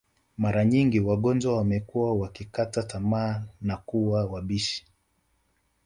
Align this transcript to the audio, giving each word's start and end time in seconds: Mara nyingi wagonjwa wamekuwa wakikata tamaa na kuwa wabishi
Mara 0.37 0.65
nyingi 0.65 0.99
wagonjwa 0.99 1.57
wamekuwa 1.57 2.13
wakikata 2.13 2.83
tamaa 2.83 3.43
na 3.61 3.77
kuwa 3.77 4.25
wabishi 4.25 4.85